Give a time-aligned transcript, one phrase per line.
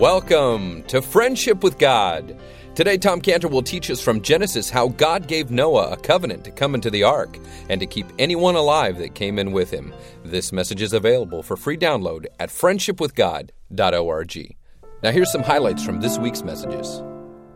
[0.00, 2.40] Welcome to Friendship with God.
[2.74, 6.50] Today, Tom Cantor will teach us from Genesis how God gave Noah a covenant to
[6.50, 7.38] come into the ark
[7.68, 9.92] and to keep anyone alive that came in with him.
[10.24, 14.56] This message is available for free download at friendshipwithgod.org.
[15.02, 17.02] Now, here's some highlights from this week's messages.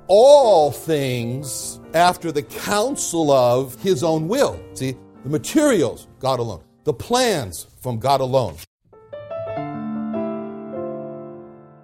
[0.09, 4.63] All things after the counsel of his own will.
[4.75, 6.63] See, the materials, God alone.
[6.85, 8.57] The plans, from God alone.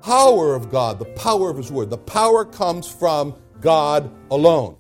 [0.02, 1.90] Power of God, the power of His Word.
[1.90, 4.76] The power comes from God alone.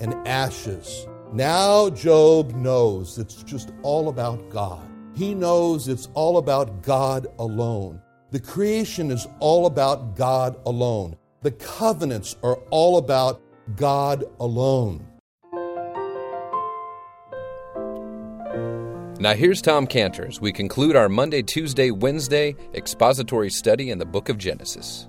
[0.00, 1.06] And ashes.
[1.32, 4.88] Now Job knows it's just all about God.
[5.14, 8.00] He knows it's all about God alone.
[8.30, 11.16] The creation is all about God alone.
[11.42, 13.40] The covenants are all about
[13.76, 15.06] God alone.
[19.20, 20.40] Now, here's Tom Cantors.
[20.40, 25.06] We conclude our Monday, Tuesday, Wednesday expository study in the book of Genesis.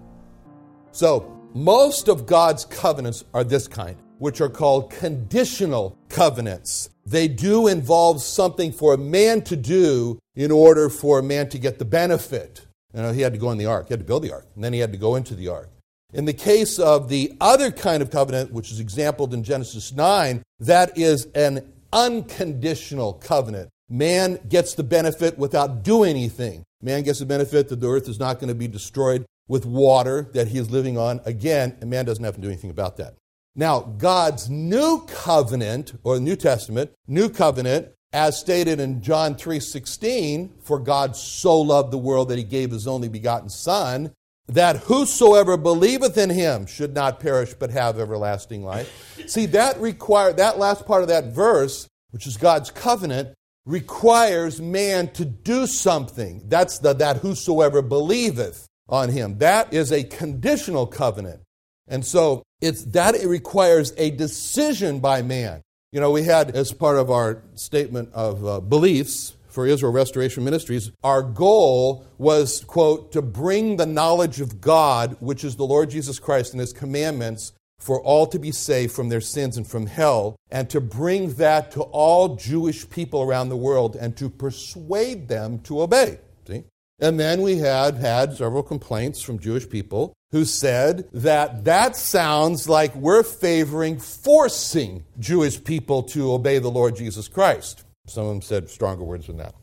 [0.91, 6.91] So, most of God's covenants are this kind, which are called conditional covenants.
[7.07, 11.58] They do involve something for a man to do in order for a man to
[11.58, 12.67] get the benefit.
[12.93, 14.45] You know, he had to go in the ark, he had to build the ark,
[14.53, 15.71] and then he had to go into the ark.
[16.13, 20.43] In the case of the other kind of covenant, which is exampled in Genesis 9,
[20.59, 23.69] that is an unconditional covenant.
[23.89, 26.64] Man gets the benefit without doing anything.
[26.81, 30.30] Man gets the benefit that the earth is not going to be destroyed with water
[30.33, 31.22] that he is living on.
[31.25, 33.16] Again, and man doesn't have to do anything about that.
[33.55, 40.80] Now, God's new covenant, or New Testament, new covenant, as stated in John 3:16, for
[40.80, 44.14] God so loved the world that he gave his only begotten son,
[44.47, 48.89] that whosoever believeth in him should not perish but have everlasting life.
[49.27, 53.33] See, that require that last part of that verse, which is God's covenant,
[53.66, 56.44] requires man to do something.
[56.45, 59.39] That's the that whosoever believeth on him.
[59.39, 61.42] That is a conditional covenant.
[61.87, 65.61] And so it's that it requires a decision by man.
[65.92, 70.43] You know, we had as part of our statement of uh, beliefs for Israel Restoration
[70.43, 75.89] Ministries, our goal was, quote, to bring the knowledge of God, which is the Lord
[75.89, 77.53] Jesus Christ and his commandments,
[77.85, 81.71] for all to be saved from their sins and from hell, and to bring that
[81.71, 86.17] to all Jewish people around the world and to persuade them to obey.
[86.47, 86.63] See?
[86.99, 92.67] And then we had had several complaints from Jewish people who said that that sounds
[92.67, 97.83] like we're favoring forcing Jewish people to obey the Lord Jesus Christ.
[98.07, 99.53] Some of them said stronger words than that.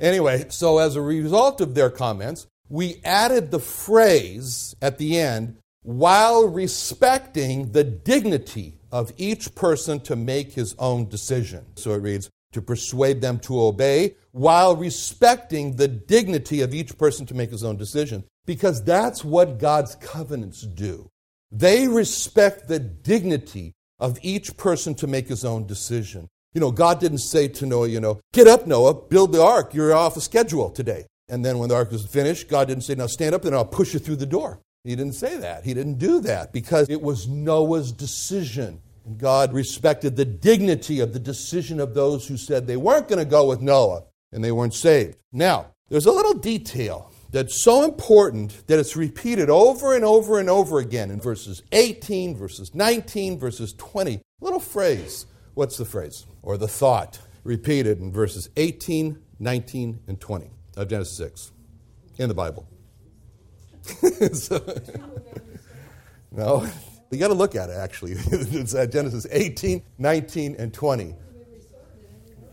[0.00, 5.58] Anyway, so as a result of their comments, we added the phrase at the end,
[5.82, 11.64] while respecting the dignity of each person to make his own decision.
[11.76, 17.26] So it reads, to persuade them to obey while respecting the dignity of each person
[17.26, 18.24] to make his own decision.
[18.46, 21.08] Because that's what God's covenants do.
[21.52, 26.28] They respect the dignity of each person to make his own decision.
[26.54, 29.74] You know, God didn't say to Noah, you know, get up, Noah, build the ark.
[29.74, 31.06] You're off a schedule today.
[31.28, 33.64] And then when the ark was finished, God didn't say, now stand up and I'll
[33.64, 34.60] push you through the door.
[34.84, 35.64] He didn't say that.
[35.64, 38.80] He didn't do that because it was Noah's decision.
[39.04, 43.18] And God respected the dignity of the decision of those who said they weren't going
[43.18, 45.16] to go with Noah and they weren't saved.
[45.32, 50.48] Now, there's a little detail that's so important that it's repeated over and over and
[50.48, 54.20] over again in verses 18, verses 19, verses 20.
[54.40, 55.26] Little phrase.
[55.54, 56.26] What's the phrase?
[56.42, 61.52] Or the thought repeated in verses 18, 19, and 20 of Genesis 6
[62.18, 62.66] in the Bible.
[64.32, 64.80] so,
[66.30, 66.66] no,
[67.10, 68.12] you got to look at it actually.
[68.32, 71.14] it's uh, Genesis 18, 19, and 20.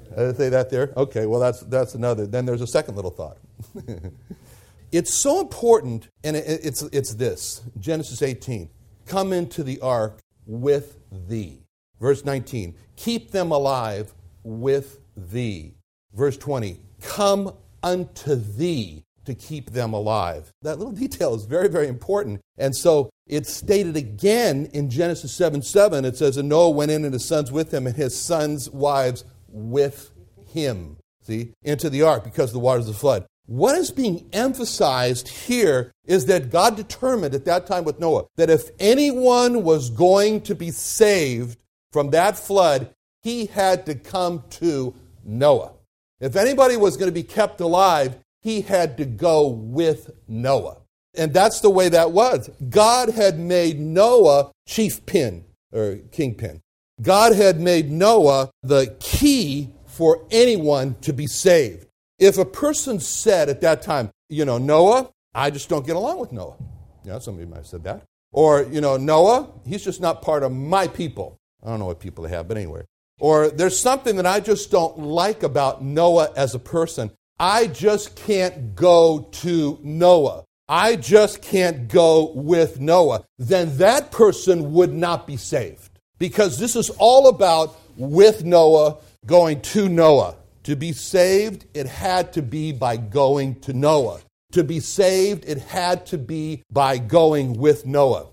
[0.10, 0.94] Did I say that there?
[0.98, 2.26] Okay, well, that's, that's another.
[2.26, 3.38] Then there's a second little thought.
[4.92, 8.70] it's so important, and it, it's, it's this Genesis 18
[9.06, 11.64] come into the ark with thee.
[12.00, 15.76] Verse 19, keep them alive with thee.
[16.14, 17.54] Verse 20, come
[17.84, 20.52] unto thee to keep them alive.
[20.62, 22.42] That little detail is very, very important.
[22.58, 26.06] And so it's stated again in Genesis 7 7.
[26.06, 29.24] It says, And Noah went in and his sons with him, and his sons' wives
[29.48, 30.12] with
[30.48, 30.98] him.
[31.22, 33.26] See, into the ark because of the waters of the flood.
[33.48, 38.50] What is being emphasized here is that God determined at that time with Noah that
[38.50, 44.94] if anyone was going to be saved from that flood, he had to come to
[45.24, 45.72] Noah.
[46.20, 50.78] If anybody was going to be kept alive, he had to go with Noah.
[51.16, 52.50] And that's the way that was.
[52.70, 56.62] God had made Noah chief pin or kingpin.
[57.02, 61.88] God had made Noah the key for anyone to be saved.
[62.20, 66.20] If a person said at that time, you know, Noah, I just don't get along
[66.20, 66.58] with Noah.
[67.06, 68.04] Know, somebody might have said that.
[68.32, 71.38] Or, you know, Noah, he's just not part of my people.
[71.64, 72.84] I don't know what people they have, but anyway.
[73.20, 77.12] Or there's something that I just don't like about Noah as a person.
[77.40, 80.44] I just can't go to Noah.
[80.68, 83.24] I just can't go with Noah.
[83.38, 86.00] Then that person would not be saved.
[86.20, 90.36] Because this is all about with Noah going to Noah.
[90.64, 94.20] To be saved, it had to be by going to Noah.
[94.54, 98.28] To be saved, it had to be by going with Noah.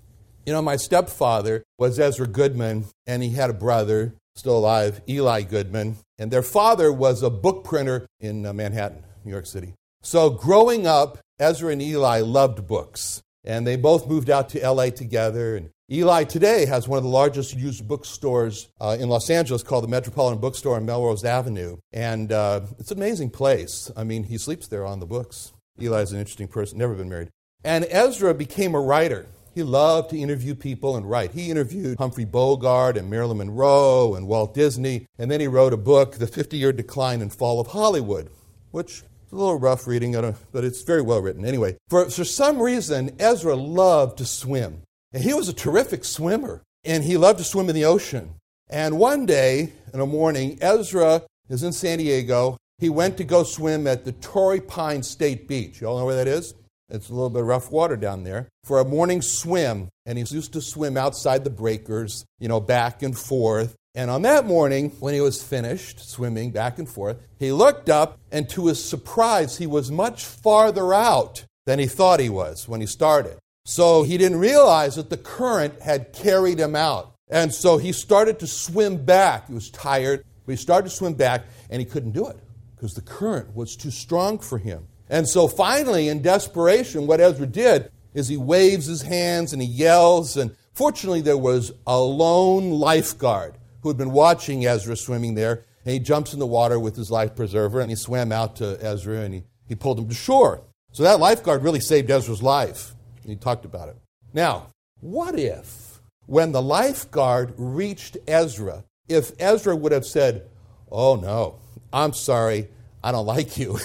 [0.45, 5.41] You know, my stepfather was Ezra Goodman, and he had a brother, still alive, Eli
[5.41, 9.73] Goodman, and their father was a book printer in uh, Manhattan, New York City.
[10.01, 14.89] So growing up, Ezra and Eli loved books, and they both moved out to LA
[14.89, 15.55] together.
[15.55, 19.83] And Eli today has one of the largest used bookstores uh, in Los Angeles called
[19.83, 21.77] the Metropolitan Bookstore on Melrose Avenue.
[21.91, 23.91] And uh, it's an amazing place.
[23.95, 25.53] I mean, he sleeps there on the books.
[25.79, 27.29] Eli's an interesting person, never been married.
[27.63, 29.27] And Ezra became a writer.
[29.55, 31.31] He loved to interview people and write.
[31.31, 35.77] He interviewed Humphrey Bogart and Marilyn Monroe and Walt Disney, and then he wrote a
[35.77, 38.29] book, The 50 Year Decline and Fall of Hollywood,
[38.71, 40.11] which is a little rough reading,
[40.51, 41.45] but it's very well written.
[41.45, 44.81] Anyway, for, for some reason, Ezra loved to swim.
[45.13, 48.35] And he was a terrific swimmer, and he loved to swim in the ocean.
[48.69, 52.57] And one day, in a morning, Ezra is in San Diego.
[52.79, 55.79] He went to go swim at the Torrey Pines State Beach.
[55.79, 56.55] You all know where that is?
[56.89, 59.89] It's a little bit rough water down there for a morning swim.
[60.05, 63.75] And he used to swim outside the breakers, you know, back and forth.
[63.95, 68.19] And on that morning, when he was finished swimming back and forth, he looked up,
[68.29, 72.81] and to his surprise, he was much farther out than he thought he was when
[72.81, 73.37] he started.
[73.63, 77.13] So he didn't realize that the current had carried him out.
[77.29, 79.47] And so he started to swim back.
[79.47, 82.37] He was tired, but he started to swim back, and he couldn't do it
[82.75, 84.87] because the current was too strong for him.
[85.09, 89.67] And so finally, in desperation, what Ezra did is he waves his hands and he
[89.67, 90.37] yells.
[90.37, 95.65] And fortunately, there was a lone lifeguard who had been watching Ezra swimming there.
[95.83, 98.79] And he jumps in the water with his life preserver and he swam out to
[98.81, 100.61] Ezra and he, he pulled him to shore.
[100.91, 102.95] So that lifeguard really saved Ezra's life.
[103.21, 103.97] And he talked about it.
[104.33, 104.71] Now,
[105.01, 110.47] what if, when the lifeguard reached Ezra, if Ezra would have said,
[110.91, 111.59] Oh no,
[111.93, 112.69] I'm sorry,
[113.05, 113.77] I don't like you.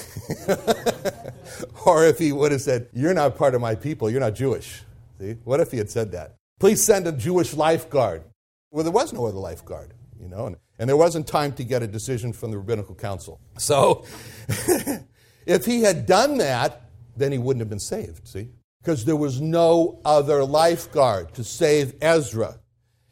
[1.85, 4.83] or if he would have said, You're not part of my people, you're not Jewish.
[5.21, 5.37] See?
[5.45, 6.37] What if he had said that?
[6.59, 8.25] Please send a Jewish lifeguard.
[8.71, 11.83] Well, there was no other lifeguard, you know, and, and there wasn't time to get
[11.83, 13.39] a decision from the rabbinical council.
[13.59, 14.07] So
[15.47, 16.81] if he had done that,
[17.15, 18.49] then he wouldn't have been saved, see?
[18.81, 22.59] Because there was no other lifeguard to save Ezra.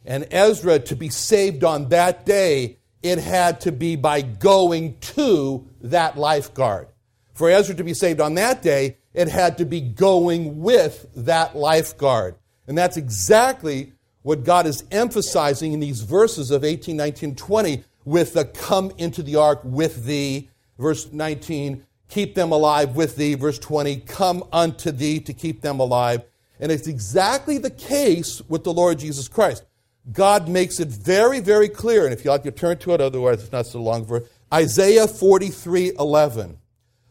[0.06, 5.68] And Ezra, to be saved on that day, it had to be by going to
[5.80, 6.88] that lifeguard.
[7.34, 11.56] For Ezra to be saved on that day, it had to be going with that
[11.56, 12.36] lifeguard.
[12.66, 13.92] And that's exactly
[14.22, 19.22] what God is emphasizing in these verses of 18, 19, 20 with the come into
[19.22, 20.50] the ark with thee.
[20.78, 23.34] Verse 19, keep them alive with thee.
[23.34, 26.22] Verse 20, come unto thee to keep them alive.
[26.60, 29.64] And it's exactly the case with the Lord Jesus Christ.
[30.12, 33.42] God makes it very, very clear, and if you like to turn to it, otherwise
[33.42, 36.58] it's not so long for Isaiah 43 11.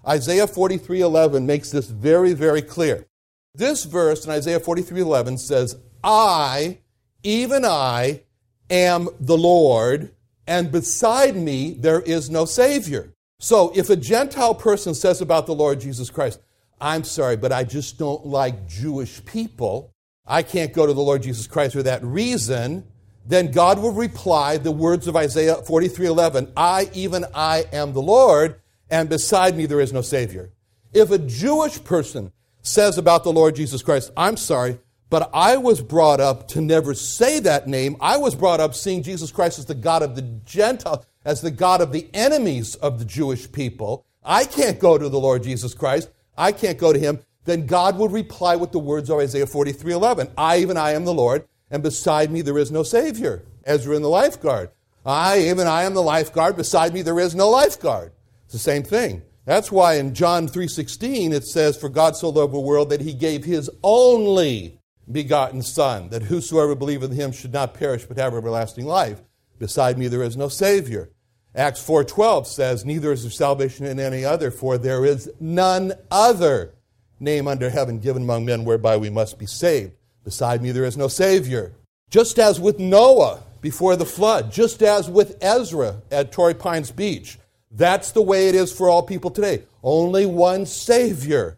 [0.07, 3.05] Isaiah 43 11 makes this very, very clear.
[3.53, 6.79] This verse in Isaiah 43 11 says, I,
[7.23, 8.21] even I,
[8.69, 10.11] am the Lord,
[10.45, 13.13] and beside me there is no Savior.
[13.39, 16.39] So if a Gentile person says about the Lord Jesus Christ,
[16.79, 19.93] I'm sorry, but I just don't like Jewish people,
[20.27, 22.85] I can't go to the Lord Jesus Christ for that reason,
[23.25, 28.59] then God will reply the words of Isaiah 43:11, I even I am the Lord,
[28.89, 30.51] and beside me there is no savior.
[30.93, 32.31] If a Jewish person
[32.61, 34.79] says about the Lord Jesus Christ, I'm sorry,
[35.09, 37.95] but I was brought up to never say that name.
[38.01, 41.51] I was brought up seeing Jesus Christ as the God of the Gentile, as the
[41.51, 44.05] God of the enemies of the Jewish people.
[44.23, 46.09] I can't go to the Lord Jesus Christ.
[46.37, 49.93] I can't go to him then God would reply with the words of Isaiah 43
[49.93, 50.31] 11.
[50.37, 53.43] I, even I, am the Lord, and beside me there is no Savior.
[53.63, 54.69] Ezra in the lifeguard.
[55.05, 56.55] I, even I, am the lifeguard.
[56.55, 58.11] Beside me there is no lifeguard.
[58.45, 59.23] It's the same thing.
[59.45, 63.13] That's why in John 3:16 it says, "For God so loved the world that He
[63.13, 68.35] gave His only begotten Son, that whosoever believeth in Him should not perish but have
[68.35, 69.21] everlasting life."
[69.57, 71.09] Beside me there is no Savior.
[71.55, 76.73] Acts 4:12 says, "Neither is there salvation in any other, for there is none other."
[77.19, 79.93] Name under heaven given among men whereby we must be saved.
[80.23, 81.73] Beside me there is no Savior.
[82.09, 87.37] Just as with Noah before the flood, just as with Ezra at Torrey Pines Beach,
[87.71, 89.63] that's the way it is for all people today.
[89.83, 91.57] Only one Savior.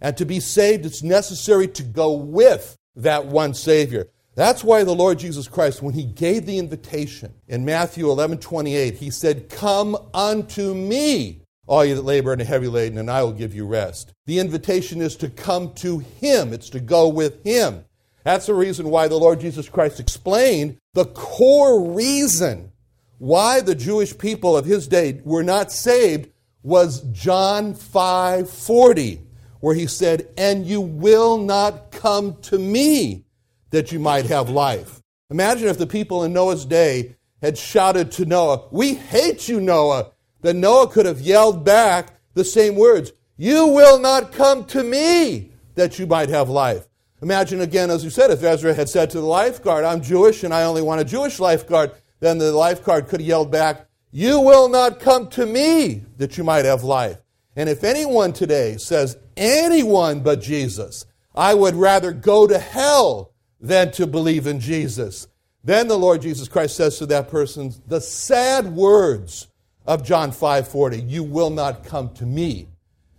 [0.00, 4.08] And to be saved, it's necessary to go with that one Savior.
[4.34, 8.94] That's why the Lord Jesus Christ, when he gave the invitation in Matthew 11 28,
[8.96, 13.22] he said, Come unto me, all you that labor and are heavy laden, and I
[13.22, 14.12] will give you rest.
[14.26, 17.84] The invitation is to come to him, it's to go with him.
[18.24, 22.72] That's the reason why the Lord Jesus Christ explained the core reason
[23.18, 26.30] why the Jewish people of his day were not saved
[26.62, 29.20] was John 5:40
[29.60, 33.24] where he said, "And you will not come to me
[33.70, 38.24] that you might have life." Imagine if the people in Noah's day had shouted to
[38.24, 40.12] Noah, "We hate you, Noah."
[40.44, 45.52] Then Noah could have yelled back the same words, "You will not come to me
[45.74, 46.86] that you might have life."
[47.22, 50.52] Imagine again, as you said, if Ezra had said to the lifeguard, I'm Jewish and
[50.52, 54.68] I only want a Jewish lifeguard, then the lifeguard could have yelled back, You will
[54.68, 57.16] not come to me that you might have life.
[57.56, 63.92] And if anyone today says, anyone but Jesus, I would rather go to hell than
[63.92, 65.26] to believe in Jesus,
[65.64, 69.46] then the Lord Jesus Christ says to that person the sad words
[69.86, 72.68] of John 5:40, you will not come to me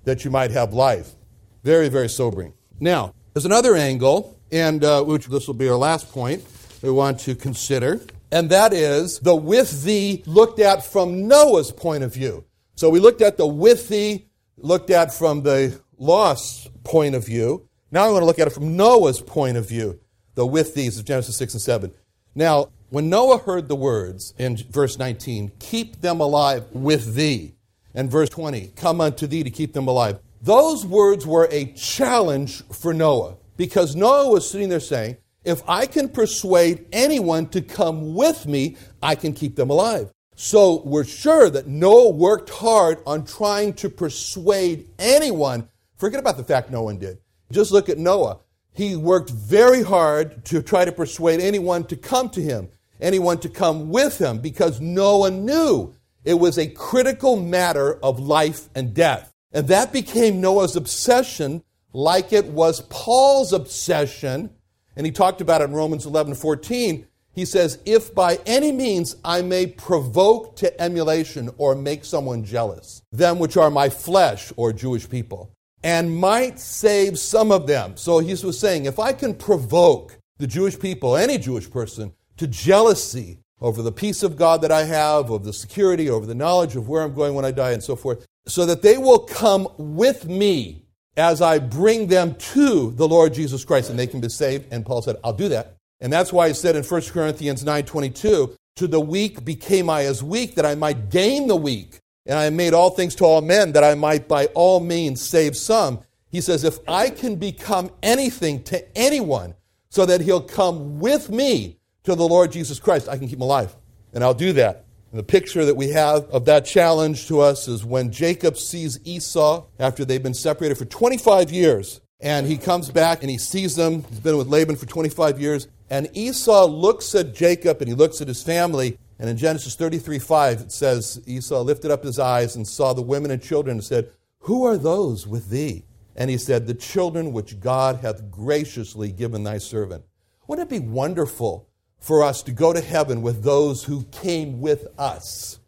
[0.03, 1.15] that you might have life.
[1.63, 2.53] Very, very sobering.
[2.79, 6.43] Now, there's another angle, and uh, which this will be our last point
[6.81, 12.03] we want to consider, and that is the with thee looked at from Noah's point
[12.03, 12.45] of view.
[12.75, 17.67] So we looked at the with thee, looked at from the lost point of view.
[17.91, 20.00] Now I want to look at it from Noah's point of view,
[20.36, 21.91] the with these of Genesis 6 and 7.
[22.36, 27.56] Now, when Noah heard the words in verse 19, keep them alive with thee,
[27.94, 30.20] and verse 20, come unto thee to keep them alive.
[30.42, 35.88] Those words were a challenge for Noah because Noah was sitting there saying, If I
[35.88, 40.12] can persuade anyone to come with me, I can keep them alive.
[40.36, 45.70] So we're sure that Noah worked hard on trying to persuade anyone.
[45.98, 47.18] Forget about the fact no one did.
[47.51, 48.39] Just look at Noah.
[48.74, 52.68] He worked very hard to try to persuade anyone to come to him,
[53.00, 58.70] anyone to come with him, because Noah knew it was a critical matter of life
[58.75, 59.32] and death.
[59.52, 64.50] And that became Noah's obsession, like it was Paul's obsession.
[64.96, 67.08] And he talked about it in Romans 11 14.
[67.32, 73.02] He says, If by any means I may provoke to emulation or make someone jealous,
[73.12, 75.52] them which are my flesh or Jewish people,
[75.84, 77.96] and might save some of them.
[77.96, 82.48] So he was saying, if I can provoke the Jewish people, any Jewish person, to
[82.48, 86.75] jealousy over the peace of God that I have, over the security, over the knowledge
[86.75, 89.68] of where I'm going when I die, and so forth, so that they will come
[89.77, 90.86] with me
[91.18, 94.68] as I bring them to the Lord Jesus Christ and they can be saved.
[94.72, 95.77] And Paul said, I'll do that.
[96.01, 100.22] And that's why he said in 1 Corinthians 9.22, to the weak became I as
[100.22, 102.00] weak, that I might gain the weak.
[102.25, 105.56] And I made all things to all men, that I might by all means save
[105.56, 106.01] some.
[106.30, 109.56] He says, if I can become anything to anyone
[109.89, 113.41] so that he'll come with me to the Lord Jesus Christ, I can keep him
[113.41, 113.75] alive.
[114.13, 114.85] And I'll do that.
[115.12, 119.00] And the picture that we have of that challenge to us is when Jacob sees
[119.03, 122.01] Esau after they've been separated for 25 years.
[122.19, 124.03] And he comes back and he sees them.
[124.09, 125.67] He's been with Laban for 25 years.
[125.89, 128.97] And Esau looks at Jacob and he looks at his family.
[129.19, 133.01] And in Genesis 33 5, it says, Esau lifted up his eyes and saw the
[133.01, 135.85] women and children and said, Who are those with thee?
[136.15, 140.03] And he said, The children which God hath graciously given thy servant.
[140.47, 141.69] Wouldn't it be wonderful
[142.00, 145.60] for us to go to heaven with those who came with us,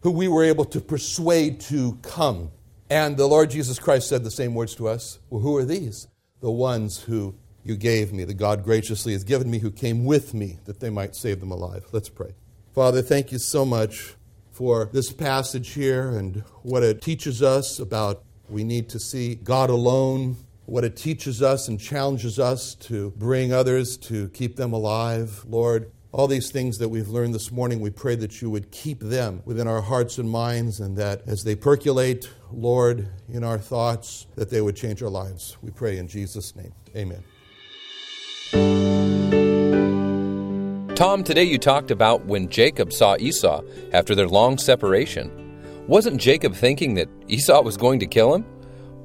[0.00, 2.50] who we were able to persuade to come.
[2.90, 5.18] And the Lord Jesus Christ said the same words to us.
[5.30, 6.06] Well, who are these?
[6.40, 10.34] The ones who you gave me, the God graciously has given me, who came with
[10.34, 11.86] me, that they might save them alive.
[11.92, 12.34] Let's pray.
[12.74, 14.14] Father, thank you so much
[14.52, 19.70] for this passage here and what it teaches us about we need to see God
[19.70, 25.44] alone what it teaches us and challenges us to bring others to keep them alive.
[25.48, 29.00] Lord, all these things that we've learned this morning, we pray that you would keep
[29.00, 34.26] them within our hearts and minds, and that as they percolate, Lord, in our thoughts,
[34.34, 35.56] that they would change our lives.
[35.62, 36.72] We pray in Jesus' name.
[36.96, 37.22] Amen.
[40.96, 45.30] Tom, today you talked about when Jacob saw Esau after their long separation.
[45.86, 48.42] Wasn't Jacob thinking that Esau was going to kill him?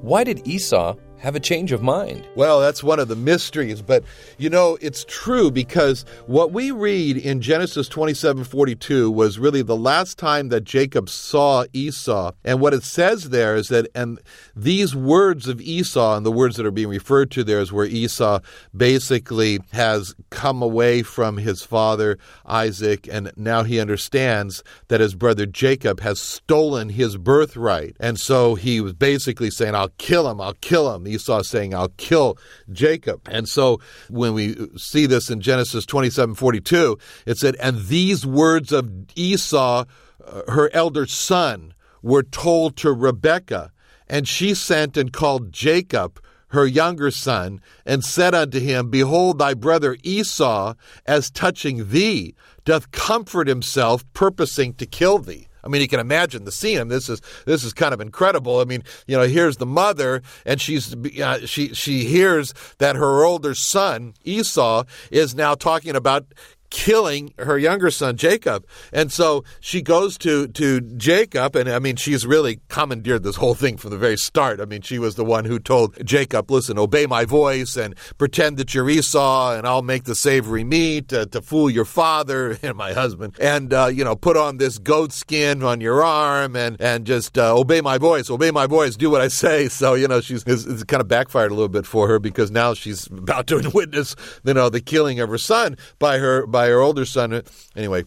[0.00, 2.26] Why did Esau have a change of mind.
[2.34, 4.02] Well, that's one of the mysteries, but
[4.38, 10.18] you know, it's true because what we read in Genesis 27:42 was really the last
[10.18, 12.32] time that Jacob saw Esau.
[12.44, 14.18] And what it says there is that and
[14.56, 17.86] these words of Esau and the words that are being referred to there is where
[17.86, 18.40] Esau
[18.76, 25.46] basically has come away from his father Isaac and now he understands that his brother
[25.46, 27.96] Jacob has stolen his birthright.
[28.00, 31.92] And so he was basically saying, I'll kill him, I'll kill him Esau saying, I'll
[31.96, 32.38] kill
[32.70, 33.28] Jacob.
[33.30, 38.72] And so when we see this in Genesis 27 42, it said, And these words
[38.72, 39.84] of Esau,
[40.24, 43.72] uh, her elder son, were told to Rebekah.
[44.08, 49.54] And she sent and called Jacob, her younger son, and said unto him, Behold, thy
[49.54, 50.74] brother Esau,
[51.06, 55.48] as touching thee, doth comfort himself, purposing to kill thee.
[55.64, 56.88] I mean, you can imagine the scene.
[56.88, 58.60] this is this is kind of incredible.
[58.60, 63.24] I mean, you know, here's the mother, and she's uh, she she hears that her
[63.24, 66.26] older son Esau is now talking about
[66.72, 68.66] killing her younger son Jacob.
[68.94, 73.54] And so she goes to to Jacob and I mean she's really commandeered this whole
[73.54, 74.58] thing from the very start.
[74.58, 78.56] I mean she was the one who told Jacob, "Listen, obey my voice and pretend
[78.56, 82.74] that you're Esau and I'll make the savory meat to, to fool your father and
[82.74, 86.80] my husband and uh, you know, put on this goat skin on your arm and
[86.80, 90.06] and just uh, obey my voice, obey my voice, do what I say." So, you
[90.06, 93.48] know, she's it's kind of backfired a little bit for her because now she's about
[93.48, 94.14] to witness,
[94.44, 97.42] you know, the killing of her son by her by by her older son.
[97.74, 98.04] Anyway,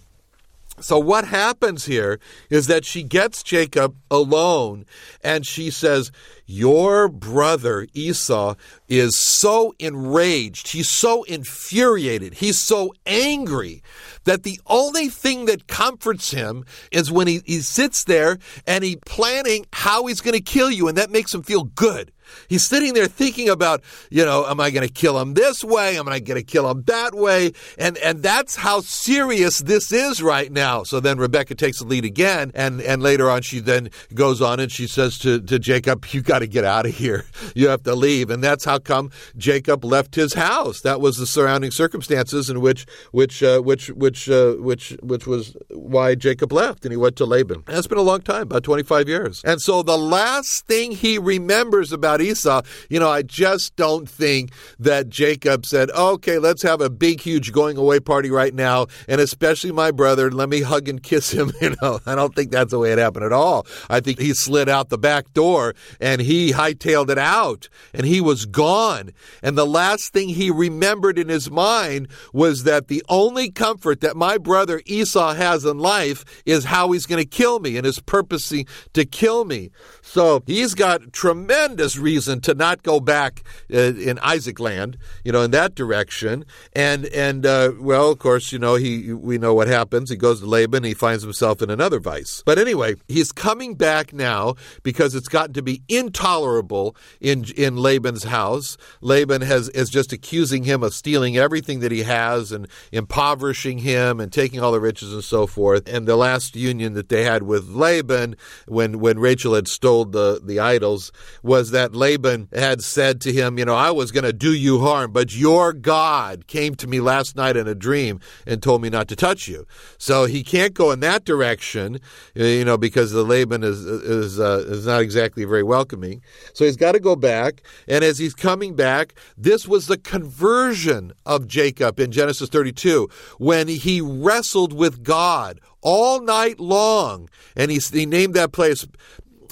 [0.80, 4.86] so what happens here is that she gets Jacob alone
[5.22, 6.10] and she says,
[6.46, 8.56] Your brother Esau
[8.88, 13.84] is so enraged, he's so infuriated, he's so angry
[14.24, 19.00] that the only thing that comforts him is when he, he sits there and he's
[19.06, 22.10] planning how he's going to kill you, and that makes him feel good.
[22.48, 25.98] He's sitting there thinking about, you know, am I going to kill him this way?
[25.98, 27.52] Am I going to kill him that way?
[27.78, 30.84] And and that's how serious this is right now.
[30.84, 34.60] So then Rebecca takes the lead again, and and later on she then goes on
[34.60, 37.26] and she says to to Jacob, "You got to get out of here.
[37.54, 40.82] You have to leave." And that's how come Jacob left his house.
[40.82, 45.56] That was the surrounding circumstances in which which uh, which which uh, which which was
[45.70, 47.64] why Jacob left, and he went to Laban.
[47.68, 49.42] It's been a long time, about twenty five years.
[49.46, 54.10] And so the last thing he remembers about about Esau, you know, I just don't
[54.10, 58.88] think that Jacob said, okay, let's have a big, huge going away party right now,
[59.08, 61.52] and especially my brother, let me hug and kiss him.
[61.66, 63.66] You know, I don't think that's the way it happened at all.
[63.90, 68.22] I think he slid out the back door and he hightailed it out and he
[68.22, 69.12] was gone.
[69.42, 74.16] And the last thing he remembered in his mind was that the only comfort that
[74.16, 78.00] my brother Esau has in life is how he's going to kill me and is
[78.00, 79.72] purposing to kill me.
[80.04, 83.78] So he's got tremendous reason to not go back uh,
[84.10, 86.46] in Isaac land, you know, in that direction.
[86.74, 90.10] And and uh, well, of course, you know, he we know what happens.
[90.10, 90.84] He goes to Laban.
[90.84, 92.44] He finds himself in another vice.
[92.46, 98.26] But anyway, he's coming back now because it's gotten to be intolerable in in Laban's
[98.26, 98.78] house.
[99.02, 104.20] Laban has is just accusing him of stealing everything that he has and impoverishing him
[104.20, 105.90] and taking all the riches and so forth.
[105.90, 108.36] And the last union that they had with Laban,
[108.68, 113.58] when when Rachel had stolen the, the idols was that Laban had said to him,
[113.58, 117.00] You know, I was going to do you harm, but your God came to me
[117.00, 119.66] last night in a dream and told me not to touch you.
[119.98, 122.00] So he can't go in that direction,
[122.34, 126.22] you know, because the Laban is, is, uh, is not exactly very welcoming.
[126.54, 127.62] So he's got to go back.
[127.88, 133.68] And as he's coming back, this was the conversion of Jacob in Genesis 32 when
[133.68, 137.30] he wrestled with God all night long.
[137.56, 138.86] And he, he named that place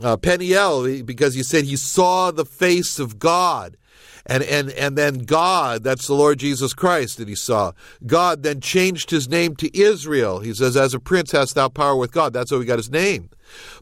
[0.03, 3.77] uh, Peniel because he said he saw the face of God.
[4.25, 7.73] And, and, and then God, that's the Lord Jesus Christ that he saw.
[8.05, 10.39] God then changed his name to Israel.
[10.39, 12.31] He says, As a prince hast thou power with God.
[12.31, 13.29] That's how he got his name.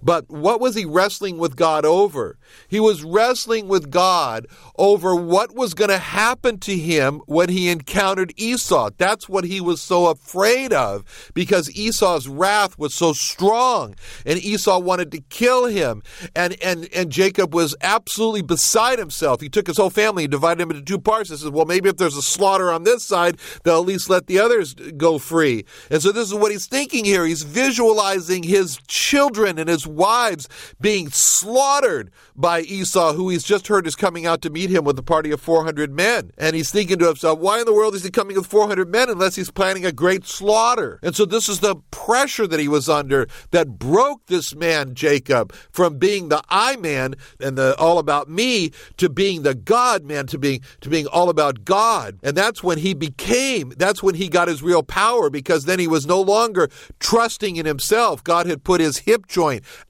[0.02, 2.38] But what was he wrestling with God over?
[2.68, 4.48] He was wrestling with God
[4.78, 8.90] over what was going to happen to him when he encountered Esau.
[8.98, 13.96] That's what he was so afraid of because Esau's wrath was so strong
[14.26, 16.02] and Esau wanted to kill him.
[16.36, 19.42] And, and, and Jacob was absolutely beside himself.
[19.42, 21.30] He took his whole family and divided them into two parts.
[21.30, 24.28] He says, well, maybe if there's a slaughter on this side, they'll at least let
[24.28, 25.66] the others go free.
[25.90, 27.26] And so this is what he's thinking here.
[27.26, 30.48] He's visualizing his children and his wives
[30.80, 34.98] being slaughtered by Esau, who he's just heard is coming out to meet him with
[34.98, 36.32] a party of 400 men.
[36.38, 39.10] And he's thinking to himself, why in the world is he coming with 400 men
[39.10, 41.00] unless he's planning a great slaughter?
[41.04, 45.54] And so this is the pressure that he was under that broke this man, Jacob,
[45.72, 50.28] from being the I man and the all about me to being the God man,
[50.28, 52.20] to being, to being all about God.
[52.24, 55.88] And that's when he became, that's when he got his real power because then he
[55.88, 58.24] was no longer trusting in himself.
[58.24, 59.41] God had put his hip joint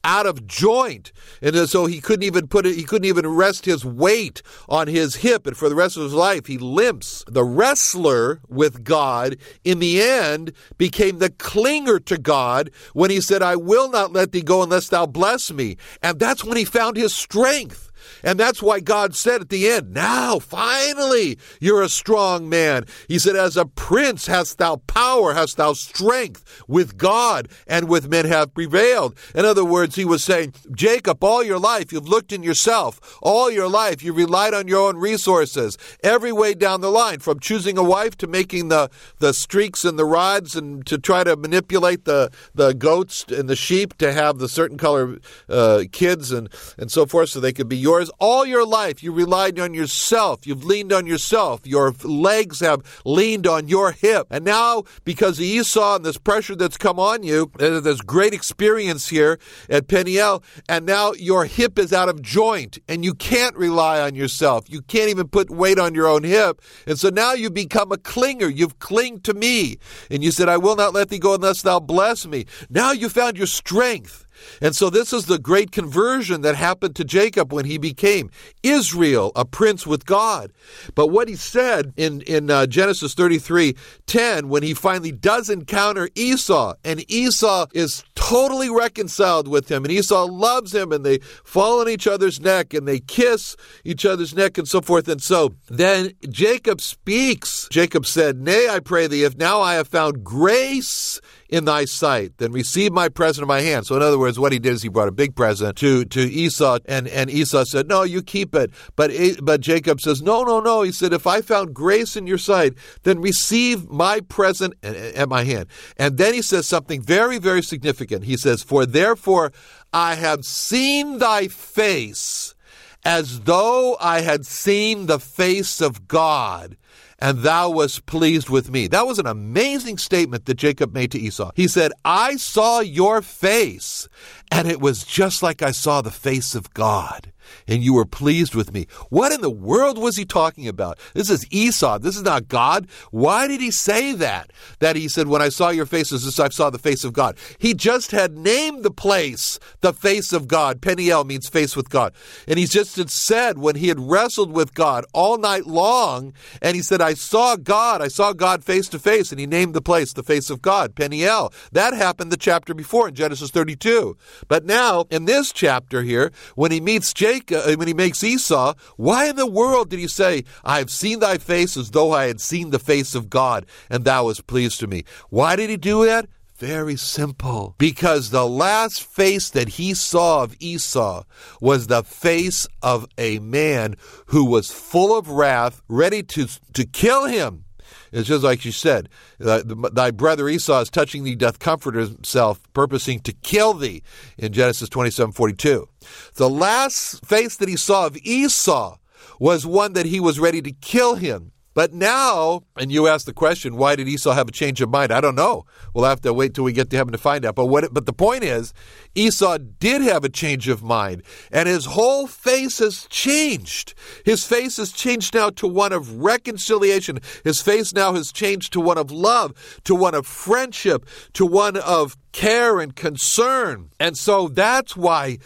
[0.04, 1.12] out of joint.
[1.42, 5.18] And so he couldn't even put it, he couldn't even rest his weight on his
[5.18, 5.46] hip.
[5.46, 7.24] And for the rest of his life, he limps.
[7.28, 13.42] The wrestler with God in the end became the clinger to God when he said,
[13.42, 15.78] I will not let thee go unless thou bless me.
[16.02, 17.91] And that's when he found his strength.
[18.24, 22.86] And that's why God said at the end, Now, finally, you're a strong man.
[23.08, 26.64] He said, As a prince hast thou power, hast thou strength.
[26.68, 29.18] With God and with men have prevailed.
[29.36, 33.18] In other words, he was saying, Jacob, all your life you've looked in yourself.
[33.22, 35.78] All your life you've relied on your own resources.
[36.04, 39.98] Every way down the line, from choosing a wife to making the, the streaks and
[39.98, 44.40] the rods and to try to manipulate the, the goats and the sheep to have
[44.40, 47.91] the certain color uh, kids and, and so forth so they could be yours.
[47.92, 50.48] Whereas all your life you relied on yourself.
[50.48, 51.68] You've leaned on yourself.
[51.68, 54.28] Your legs have leaned on your hip.
[54.30, 58.34] And now, because of Esau and this pressure that's come on you, uh, this great
[58.34, 63.58] experience here at Peniel, and now your hip is out of joint and you can't
[63.58, 64.70] rely on yourself.
[64.70, 66.62] You can't even put weight on your own hip.
[66.88, 68.50] And so now you become a clinger.
[68.56, 69.80] You've clinged to me.
[70.10, 72.46] And you said, I will not let thee go unless thou bless me.
[72.70, 74.26] Now you found your strength.
[74.62, 78.30] And so this is the great conversion that happened to Jacob when he became
[78.64, 80.52] Israel, a prince with God.
[80.96, 83.76] But what he said in, in uh, Genesis 33
[84.08, 89.92] 10, when he finally does encounter Esau, and Esau is totally reconciled with him, and
[89.92, 94.34] Esau loves him, and they fall on each other's neck, and they kiss each other's
[94.34, 95.10] neck, and so forth.
[95.10, 97.68] And so then Jacob speaks.
[97.70, 101.20] Jacob said, Nay, I pray thee, if now I have found grace
[101.52, 103.86] in thy sight, then receive my present in my hand.
[103.86, 106.22] So in other words, what he did is he brought a big present to, to
[106.22, 108.72] Esau, and, and Esau said, No, you keep it.
[108.96, 109.12] But,
[109.44, 110.82] but Jacob says, No, no, no.
[110.82, 115.44] He said, If I found grace in your sight, then receive my present at my
[115.44, 115.68] hand.
[115.98, 118.21] And then he says something very, very significant.
[118.24, 119.52] He says, For therefore
[119.94, 122.56] I have seen thy face
[123.04, 126.78] as though I had seen the face of God
[127.22, 128.88] and thou wast pleased with me.
[128.88, 131.52] That was an amazing statement that Jacob made to Esau.
[131.56, 134.10] He said, I saw your face,
[134.52, 137.32] and it was just like I saw the face of God
[137.68, 138.88] and you were pleased with me.
[139.10, 141.00] What in the world was he talking about?
[141.14, 142.00] This is Esau.
[142.00, 142.88] This is not God.
[143.12, 144.52] Why did he say that?
[144.80, 147.38] That he said, When I saw your faces, this I saw the face of God.
[147.58, 150.82] He just had named the place the face of God.
[150.82, 152.14] Peniel means face with God.
[152.48, 156.76] And he just had said when he had wrestled with God all night long, and
[156.76, 158.02] he said, I saw God.
[158.02, 159.32] I saw God face to face.
[159.32, 161.54] And he named the place the face of God, Peniel.
[161.72, 164.18] That happened the chapter before in Genesis 32.
[164.48, 168.74] But now, in this chapter here, when he meets Jacob, uh, when he makes Esau,
[168.98, 172.26] why in the world did he say, I have seen thy face as though I
[172.28, 175.04] had seen the face of God, and thou was pleased to me?
[175.30, 176.28] Why did he do that?
[176.62, 177.74] Very simple.
[177.80, 181.24] Because the last face that he saw of Esau
[181.60, 183.96] was the face of a man
[184.28, 187.66] who was full of wrath, ready to, to kill him.
[188.12, 189.10] It's just like you said,
[189.44, 194.04] uh, thy brother Esau is touching thee, doth comfort himself, purposing to kill thee
[194.38, 195.88] in Genesis 27 42.
[196.36, 198.98] The last face that he saw of Esau
[199.40, 201.52] was one that he was ready to kill him.
[201.74, 205.12] But now, and you ask the question, why did Esau have a change of mind?
[205.12, 205.66] I don't know.
[205.94, 207.56] We'll have to wait till we get to heaven to find out.
[207.56, 207.94] But what?
[207.94, 208.74] But the point is,
[209.16, 213.94] Esau did have a change of mind, and his whole face has changed.
[214.26, 217.20] His face has changed now to one of reconciliation.
[217.46, 219.54] His face now has changed to one of love,
[219.86, 223.92] to one of friendship, to one of care and concern.
[223.98, 225.38] And so that's why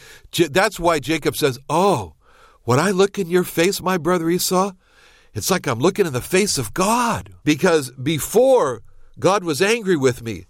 [0.50, 2.14] that's why Jacob says, "Oh,
[2.64, 4.72] when I look in your face, my brother Esau."
[5.36, 7.36] It's like I'm looking in the face of God.
[7.44, 8.82] Because before,
[9.20, 10.46] God was angry with me.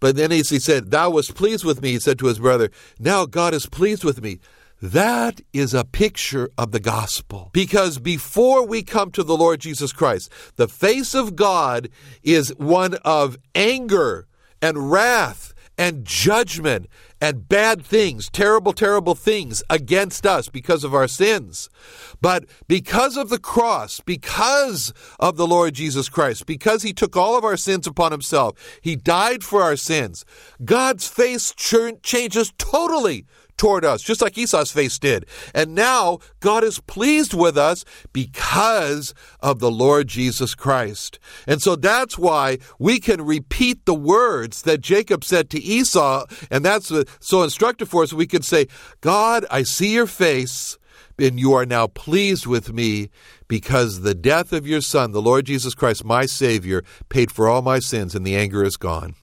[0.00, 2.70] But then he said, Thou wast pleased with me, he said to his brother.
[3.00, 4.38] Now God is pleased with me.
[4.80, 7.50] That is a picture of the gospel.
[7.52, 11.88] Because before we come to the Lord Jesus Christ, the face of God
[12.22, 14.28] is one of anger
[14.62, 16.86] and wrath and judgment
[17.20, 21.68] and bad things, terrible, terrible things against us because of our sins.
[22.20, 27.36] But because of the cross, because of the Lord Jesus Christ, because he took all
[27.36, 30.24] of our sins upon himself, he died for our sins,
[30.64, 33.26] God's face changes totally
[33.58, 35.26] toward us, just like Esau's face did.
[35.54, 41.18] And now God is pleased with us because of the Lord Jesus Christ.
[41.46, 46.64] And so that's why we can repeat the words that Jacob said to Esau, and
[46.64, 48.12] that's uh, so instructive for us.
[48.12, 48.68] We can say,
[49.00, 50.78] God, I see your face.
[51.20, 53.10] And you are now pleased with me
[53.48, 57.60] because the death of your Son, the Lord Jesus Christ, my Savior, paid for all
[57.60, 59.16] my sins, and the anger is gone.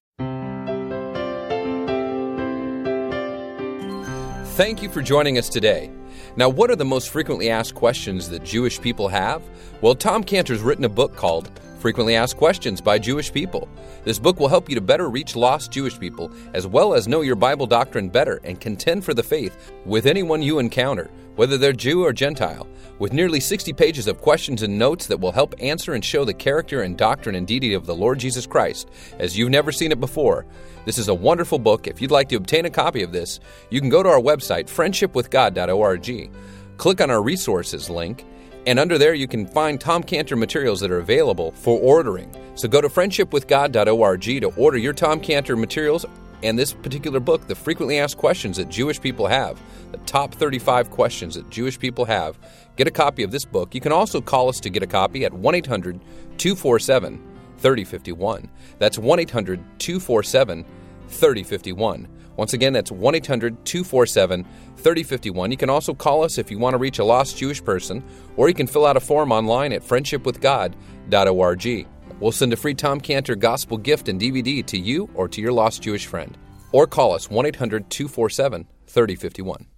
[4.55, 5.91] Thank you for joining us today.
[6.37, 9.43] Now, what are the most frequently asked questions that Jewish people have?
[9.81, 13.67] Well, Tom Cantor's written a book called Frequently Asked Questions by Jewish People.
[14.05, 17.19] This book will help you to better reach lost Jewish people, as well as know
[17.19, 21.73] your Bible doctrine better and contend for the faith with anyone you encounter, whether they're
[21.73, 22.65] Jew or Gentile.
[22.97, 26.33] With nearly 60 pages of questions and notes that will help answer and show the
[26.33, 28.89] character and doctrine and deity of the Lord Jesus Christ
[29.19, 30.45] as you've never seen it before.
[30.85, 31.87] This is a wonderful book.
[31.87, 33.39] If you'd like to obtain a copy of this,
[33.71, 36.31] you can go to our website, friendshipwithgod.org,
[36.77, 38.23] click on our resources link,
[38.67, 42.31] and under there, you can find Tom Cantor materials that are available for ordering.
[42.55, 46.05] So go to friendshipwithgod.org to order your Tom Cantor materials
[46.43, 49.59] and this particular book, The Frequently Asked Questions That Jewish People Have,
[49.91, 52.37] the top 35 questions that Jewish people have.
[52.75, 53.73] Get a copy of this book.
[53.73, 55.99] You can also call us to get a copy at 1 800
[56.37, 58.49] 247 3051.
[58.79, 60.65] That's 1 800 247
[61.07, 62.07] 3051.
[62.37, 64.45] Once again, that's 1 800 247
[64.77, 65.51] 3051.
[65.51, 68.03] You can also call us if you want to reach a lost Jewish person,
[68.35, 71.87] or you can fill out a form online at friendshipwithgod.org.
[72.19, 75.51] We'll send a free Tom Cantor gospel gift and DVD to you or to your
[75.51, 76.37] lost Jewish friend.
[76.71, 79.74] Or call us 1 800 247 3051.